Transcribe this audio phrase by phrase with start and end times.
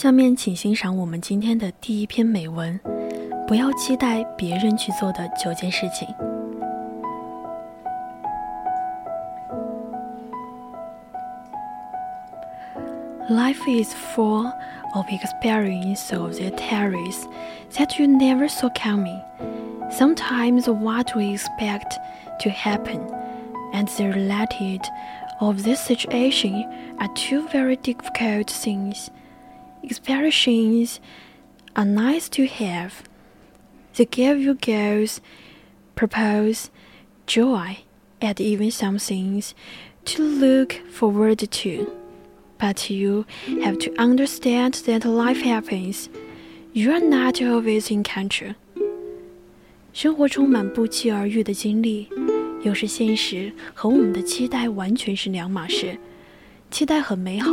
[0.00, 2.78] 下面请欣赏我们今天的第一篇美文。
[3.46, 6.08] 不要期待别人去做的九件事情。
[13.30, 14.52] Life is full
[14.94, 17.28] of experience of the terrors
[17.74, 19.20] that you never saw coming.
[19.92, 21.94] Sometimes what we expect
[22.40, 23.00] to happen
[23.72, 24.80] and the reality
[25.40, 26.64] of this situation
[26.98, 29.10] are two very difficult things.
[29.82, 31.00] Experiences
[31.74, 33.02] are nice to have.
[33.94, 35.20] They give you goals,
[35.94, 36.70] purpose,
[37.26, 37.78] joy,
[38.20, 39.54] and even some things
[40.06, 41.86] to look forward to.
[42.58, 43.26] But you
[43.62, 46.08] have to understand that life happens.
[46.72, 48.54] You are not always in control.
[49.92, 52.08] 生活充满不期而遇的经历，
[52.62, 55.98] 有时现实和我们的期待完全是两码事。
[56.70, 57.50] 期待很美好，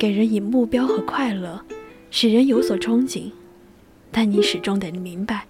[0.00, 1.62] 给人以目标和快乐，
[2.10, 3.30] 使人有所憧憬。
[4.10, 5.46] 但你始终得明白，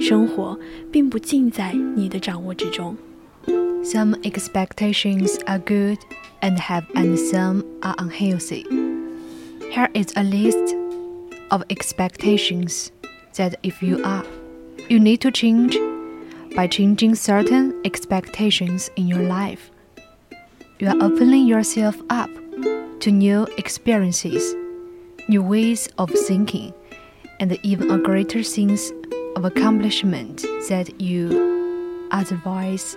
[0.00, 0.58] 生活
[0.90, 2.96] 并不尽在你的掌握之中。
[3.82, 5.98] Some expectations are good
[6.40, 8.64] and have and some are unhealthy.
[9.72, 10.76] Here is a list
[11.48, 12.88] of expectations
[13.36, 14.24] that if you are,
[14.88, 15.78] you need to change
[16.54, 19.70] by changing certain expectations in your life.
[20.78, 22.30] You are opening yourself up
[22.99, 24.55] to new experiences,
[25.27, 26.73] new ways of thinking,
[27.39, 28.91] and even a greater sense
[29.35, 32.95] of accomplishment that you otherwise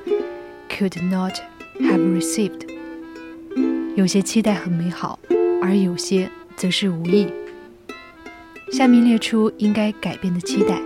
[0.69, 1.41] could not
[1.81, 2.69] have received.
[3.97, 5.19] 有些期待很美好，
[5.62, 7.28] 而有些则是无意。
[8.70, 10.80] 下面列出应该改变的期待，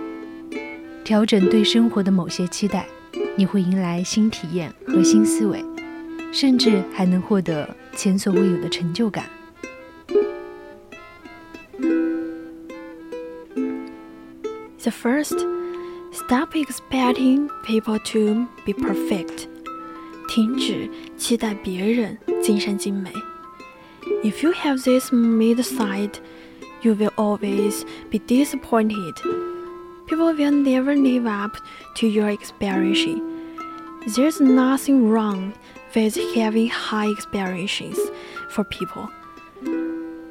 [1.03, 2.87] 调整对生活的某些期待，
[3.35, 5.63] 你会迎来新体验和新思维。
[6.31, 9.24] 甚至还能获得前所未有的成就感。
[14.82, 15.38] The first,
[16.12, 19.48] stop expecting people to be perfect.
[20.28, 23.10] 停止期待别人尽善尽美。
[24.22, 26.14] If you have this mid-side,
[26.82, 29.14] you will always be disappointed.
[30.06, 31.56] People will never live up
[31.96, 33.20] to your expectation.
[34.06, 35.52] There's nothing wrong
[35.94, 37.98] with having high expectations
[38.50, 39.08] for people,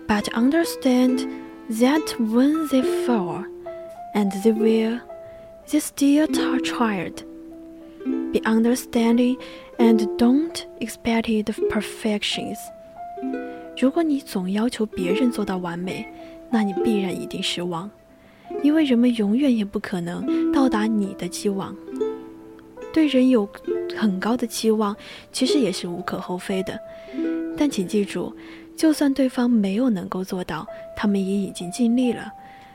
[0.07, 1.27] but understand
[1.69, 3.43] that when they fall,
[4.13, 4.99] and they will,
[5.69, 6.27] they still
[6.63, 7.23] tried.
[8.31, 9.37] Be understanding
[9.79, 12.57] and don't expect the perfections.
[13.79, 16.07] 如果你总要求别人做到完美，
[16.49, 17.89] 那你必然一定失望，
[18.63, 21.75] 因为人们永远也不可能到达你的期望。
[22.93, 23.47] 对人有
[23.96, 24.96] 很高的期望，
[25.32, 26.78] 其实也是无可厚非的。
[27.56, 28.34] 但请记住，
[28.76, 30.66] 就算对方没有能够做到，
[30.96, 32.32] 他们也已经尽力了。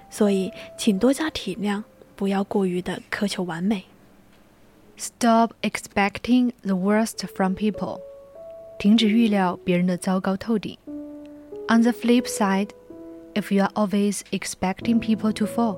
[0.09, 1.83] 所以，请多加体谅，
[2.15, 3.83] 不要过于的苛求完美。
[4.97, 7.99] Stop expecting the worst from people，
[8.79, 10.77] 停止预料别人的糟糕透顶。
[11.67, 12.69] On the flip side,
[13.33, 15.77] if you are always expecting people to fall,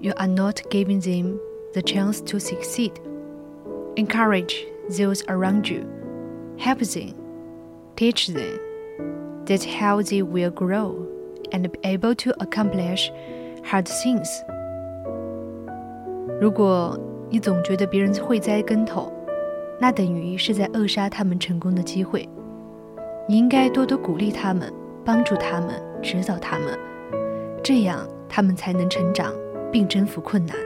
[0.00, 1.38] you are not giving them
[1.72, 2.92] the chance to succeed.
[3.98, 5.84] Encourage those around you,
[6.56, 7.14] help them,
[7.96, 8.60] teach them.
[9.44, 11.04] That's how they will grow
[11.50, 13.10] and be able to accomplish
[13.64, 14.28] hard things.
[16.40, 16.96] 如果
[17.28, 19.12] 你总觉得别人会栽跟头，
[19.80, 22.28] 那等于是在扼杀他们成功的机会。
[23.28, 24.72] 你应该多多鼓励他们，
[25.04, 26.78] 帮助他们，指导他们，
[27.64, 29.34] 这样他们才能成长
[29.72, 30.56] 并征服困难。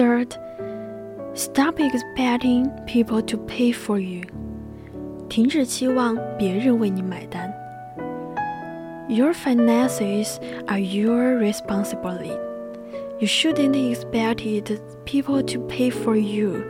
[0.00, 0.36] Third,
[1.34, 4.22] stop expecting people to pay for you.
[5.28, 7.52] 停止期望别人为你买单。
[9.08, 12.36] Your finances are your responsibility.
[13.18, 14.42] You shouldn't expect
[15.04, 16.64] people to pay for you.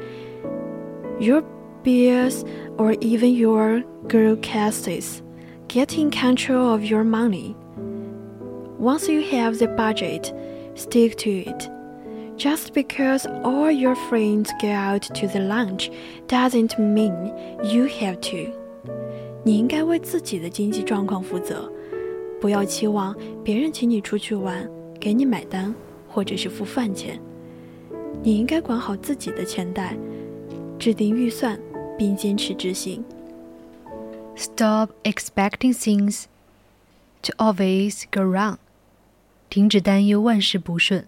[1.19, 1.43] Your
[1.83, 2.45] bills
[2.77, 5.23] or even your girl cases.
[5.69, 7.57] Get in control of your money.
[8.79, 10.33] Once you have the budget,
[10.75, 11.71] stick to it.
[12.37, 15.91] Just because all your friends go out to the lunch
[16.29, 17.33] doesn't mean
[17.63, 18.53] you have to.
[19.43, 21.73] 你应该为自己的经济状况负责，
[22.41, 24.69] 不要期望别人请你出去玩，
[25.01, 25.75] 给你买单，
[26.09, 27.19] 或者是付饭钱。
[28.23, 29.97] 你应该管好自己的钱袋，
[30.79, 31.59] 制定预算，
[31.97, 33.03] 并坚持执行。
[34.37, 36.25] Stop expecting things
[37.23, 38.57] to always go wrong.
[39.49, 41.07] 停止担忧万事不顺。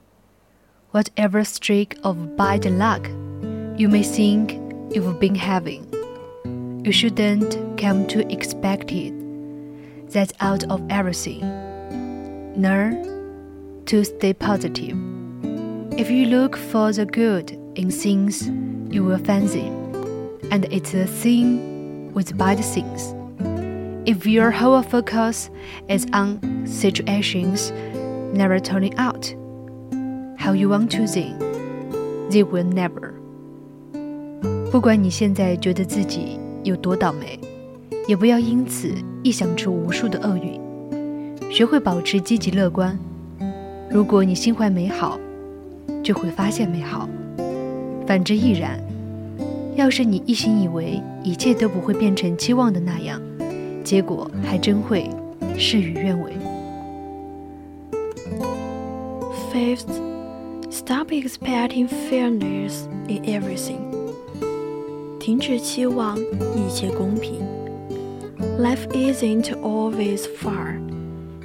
[0.94, 3.07] Whatever streak of bad luck
[3.80, 4.51] you may think
[4.94, 5.84] you've been having.
[6.86, 9.12] You shouldn't come to expect it.
[10.12, 11.42] That's out of everything.
[12.56, 12.92] Nor
[13.88, 14.95] to stay positive.
[15.98, 18.48] If you look for the good in things,
[18.94, 23.16] you will find them, and it's the same with bad things.
[24.07, 25.50] If your whole focus
[25.89, 27.72] is on situations
[28.38, 29.34] never turning out,
[30.44, 31.36] how you want to sing,
[32.30, 33.13] they will never.
[34.69, 37.40] 不管你现在觉得自己有多倒霉，
[38.07, 38.94] 也不要因此
[39.24, 40.60] 臆想出无数的厄运。
[41.50, 42.98] 学会保持积极乐观。
[43.90, 45.18] 如果你心怀美好，
[46.04, 47.07] 就会发现美好；
[48.06, 48.78] 反之亦然。
[49.75, 53.22] 要是你一心以为一切都不会变成期望的那样，
[53.84, 55.10] 结果还真会
[55.57, 56.34] 事与愿违。
[59.54, 60.12] Fifth.
[60.82, 63.88] Stop expecting fairness in everything.
[65.19, 67.40] 停止期望一切公平。
[68.58, 70.81] Life isn't always fair.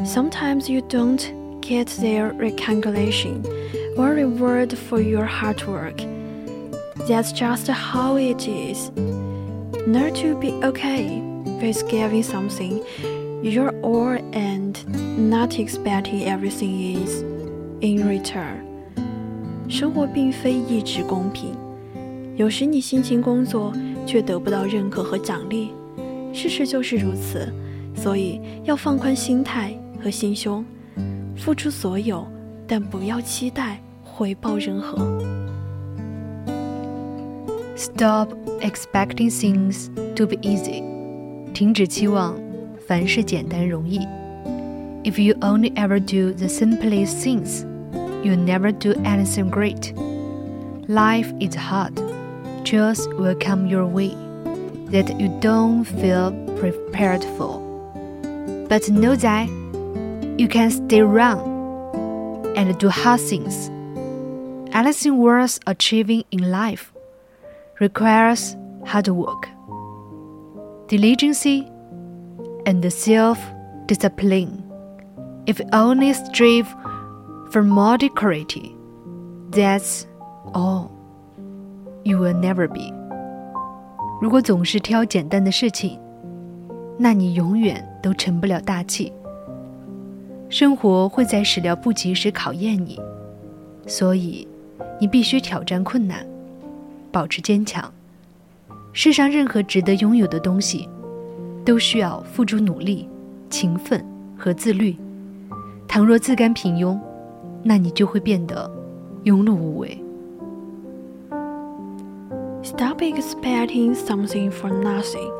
[0.05, 3.43] Sometimes you don't get their recognition
[3.97, 5.97] or reward for your hard work.
[7.07, 8.91] That's just how it is.
[9.85, 11.19] Not to be okay
[11.61, 12.83] with giving something
[13.43, 14.77] your all and
[15.17, 17.21] not expecting everything is
[17.81, 18.66] in return.
[19.68, 21.54] 生活并非一直公平，
[22.36, 23.72] 有时你辛勤工作
[24.06, 25.70] 却得不到认可和奖励，
[26.32, 27.52] 事实就是如此。
[27.94, 30.64] 所以要放宽心态和心胸，
[31.36, 32.26] 付出所有，
[32.66, 34.96] 但不要期待回报任何。
[37.76, 38.28] Stop
[38.60, 40.82] expecting things to be easy，
[41.52, 42.36] 停止期望
[42.86, 43.98] 凡事简单容易。
[45.02, 47.64] If you only ever do the simplest things
[48.24, 49.92] you never do anything great.
[50.88, 51.96] Life is hard.
[52.64, 54.14] Chores will come your way
[54.90, 57.60] that you don't feel prepared for.
[58.68, 59.48] But know that
[60.38, 63.68] you can stay around and do hard things.
[64.74, 66.92] Anything worth achieving in life
[67.80, 69.48] requires hard work,
[70.88, 71.44] diligence,
[72.66, 73.38] and self
[73.86, 74.64] discipline.
[75.46, 76.68] If only strive
[77.50, 78.74] for mediocrity.
[79.50, 80.04] That's
[80.52, 80.90] all
[82.04, 82.92] you will never be.
[84.20, 85.98] 如果总是挑简单的事情，
[86.98, 89.12] 那你永远都成不了大器。
[90.48, 93.00] 生活会在始料不及时考验你，
[93.86, 94.46] 所以
[95.00, 96.26] 你必须挑战困难，
[97.12, 97.92] 保持坚强。
[98.92, 100.88] 世上任何值得拥有的东西，
[101.64, 103.08] 都需要付出努力、
[103.48, 104.04] 勤奋
[104.36, 104.96] 和自律。
[105.86, 106.98] 倘若自甘平庸，
[107.67, 108.69] 那你就会变得
[109.23, 109.97] 庸碌无为。
[112.63, 115.31] Stop expecting something for nothing.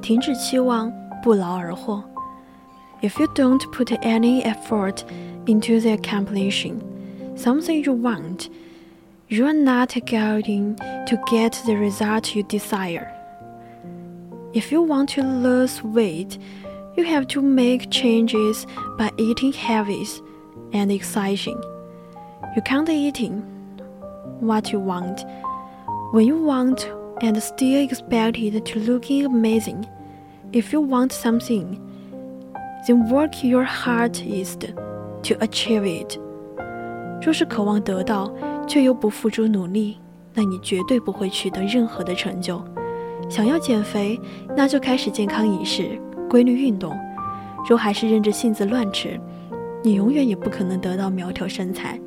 [0.00, 2.02] 停止期望不劳而获。
[3.02, 5.04] If you don't put any effort
[5.46, 6.80] into the accomplishing
[7.36, 8.48] something you want,
[9.28, 13.08] you are not going to get the result you desire.
[14.52, 16.38] If you want to lose weight,
[16.96, 20.20] you have to make changes by eating habits
[20.72, 21.58] and exciting.
[22.56, 23.42] You can't eating
[24.40, 25.24] what you want
[26.12, 26.86] when you want
[27.20, 29.86] and still expect it to looking amazing.
[30.52, 31.78] If you want something,
[32.86, 34.60] then work your hardest
[35.22, 36.18] to achieve it.
[37.20, 38.32] 若是渴望得到，
[38.66, 39.98] 却又不付出努力，
[40.34, 42.62] 那你绝对不会取得任何的成就。
[43.28, 44.18] 想要减肥，
[44.56, 46.96] 那就开始健康饮食、规律运动。
[47.68, 49.20] 若还是任着性子乱吃，
[49.82, 51.98] 你永远也不可能得到苗条身材。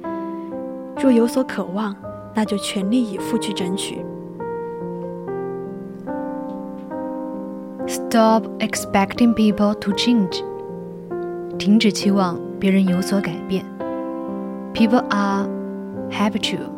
[1.01, 1.96] 若有所渴望，
[2.34, 4.03] 那就全力以赴去争取。
[7.88, 10.44] Stop expecting people to change。
[11.58, 13.65] 停止期望别人有所改变。
[14.74, 15.48] People are
[16.10, 16.70] habitual.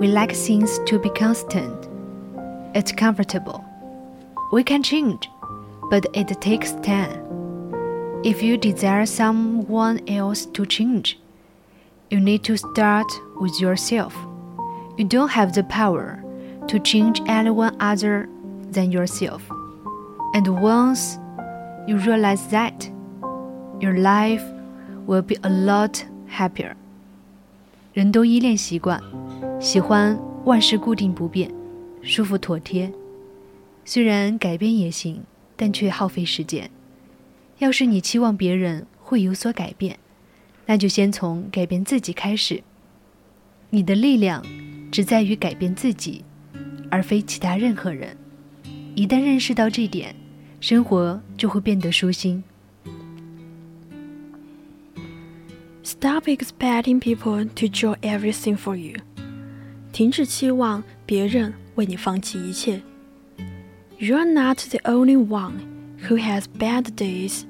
[0.00, 1.88] We like things to be constant.
[2.74, 3.62] It's comfortable.
[4.52, 5.28] We can change,
[5.90, 7.22] but it takes time.
[8.22, 11.18] If you desire someone else to change,
[12.10, 13.06] you need to start
[13.38, 14.14] with yourself.
[14.96, 16.22] You don't have the power
[16.68, 18.28] to change anyone other
[18.72, 19.42] than yourself.
[20.32, 21.18] And once
[21.86, 22.88] you realize that,
[23.80, 24.42] your life
[25.06, 26.74] will be a lot happier.
[27.92, 29.00] 人都依恋习惯，
[29.60, 31.50] 喜欢万事固定不变，
[32.02, 32.90] 舒服妥帖。
[33.84, 35.22] 虽然改变也行，
[35.56, 36.70] 但却耗费时间。
[37.59, 39.99] 要是你期望别人会有所改变，
[40.65, 42.63] 那就先从改变自己开始。
[43.69, 44.43] 你的力量
[44.91, 46.23] 只在于改变自己，
[46.89, 48.17] 而非其他任何人。
[48.95, 50.15] 一旦认识到这点，
[50.59, 52.43] 生活就会变得舒心。
[55.83, 58.99] Stop expecting people to do everything for you。
[59.91, 62.81] 停止期望别人为你放弃一切。
[63.99, 65.55] You're not the only one
[66.07, 67.43] who has bad days.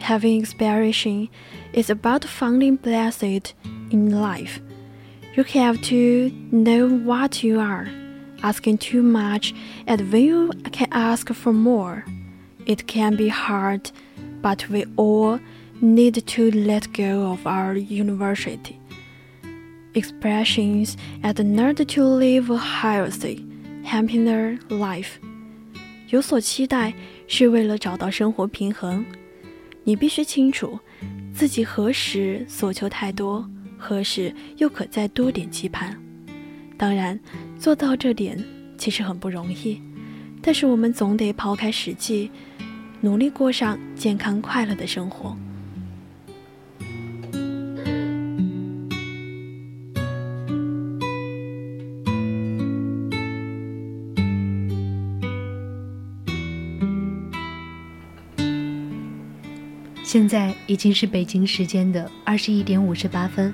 [0.00, 1.28] Having inspiration
[1.72, 3.54] is about finding blessed
[3.90, 4.60] in life.
[5.34, 7.88] You have to know what you are
[8.42, 9.54] asking too much
[9.86, 12.04] and when you can ask for more.
[12.66, 13.90] It can be hard,
[14.42, 15.40] but we all
[15.80, 18.78] need to let go of our university
[19.94, 23.44] expressions and learn to live a healthy,
[23.84, 25.18] happier life.
[26.10, 26.94] 有所期待
[27.26, 29.04] 是为了找到生活平衡。
[29.83, 30.79] 你必须清楚
[31.33, 33.47] 自己何时所求太多，
[33.77, 35.97] 何时又可再多点期盼。
[36.77, 37.19] 当然，
[37.59, 38.37] 做到这点
[38.77, 39.81] 其实很不容易，
[40.41, 42.31] 但是我们总得抛开实际，
[43.01, 45.37] 努力过上健康快乐的生活。
[60.13, 63.51] 现在已经是北京时间的二十一点五十八分。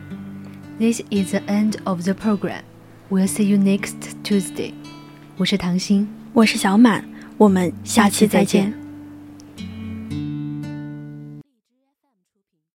[0.78, 2.64] This is the end of the program.
[3.10, 4.74] We'll see you next Tuesday.
[5.38, 7.06] 我是唐鑫，我是小满，
[7.38, 8.74] 我们下期再见。